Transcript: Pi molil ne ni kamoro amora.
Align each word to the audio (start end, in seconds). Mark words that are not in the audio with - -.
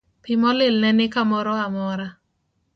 Pi 0.23 0.33
molil 0.43 0.75
ne 0.83 0.89
ni 0.97 1.07
kamoro 1.15 1.53
amora. 1.65 2.07